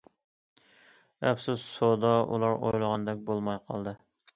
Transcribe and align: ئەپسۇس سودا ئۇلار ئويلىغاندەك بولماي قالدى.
ئەپسۇس 1.25 1.67
سودا 1.75 2.17
ئۇلار 2.25 2.59
ئويلىغاندەك 2.67 3.27
بولماي 3.33 3.67
قالدى. 3.73 4.01